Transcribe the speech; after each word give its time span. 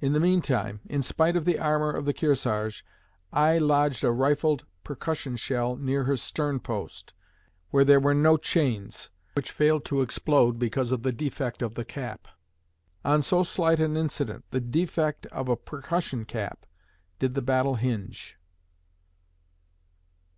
In 0.00 0.14
the 0.14 0.20
meantime, 0.20 0.80
in 0.86 1.02
spite 1.02 1.36
of 1.36 1.44
the 1.44 1.58
armor 1.58 1.90
of 1.90 2.06
the 2.06 2.14
Kearsarge, 2.14 2.82
I 3.30 3.58
lodged 3.58 4.02
a 4.02 4.10
rifled 4.10 4.64
percussion 4.84 5.36
shell 5.36 5.76
near 5.76 6.04
her 6.04 6.16
stern 6.16 6.60
post 6.60 7.12
where 7.68 7.84
there 7.84 8.00
were 8.00 8.14
no 8.14 8.38
chains 8.38 9.10
which 9.34 9.50
failed 9.52 9.84
to 9.84 10.00
explode 10.00 10.58
because 10.58 10.92
of 10.92 11.02
the 11.02 11.12
defect 11.12 11.60
of 11.60 11.74
the 11.74 11.84
cap. 11.84 12.26
On 13.04 13.20
so 13.20 13.42
slight 13.42 13.80
an 13.80 13.98
incident 13.98 14.46
the 14.50 14.62
defect 14.62 15.26
of 15.26 15.50
a 15.50 15.56
percussion 15.56 16.24
cap 16.24 16.64
did 17.18 17.34
the 17.34 17.42
battle 17.42 17.74
hinge. 17.74 18.38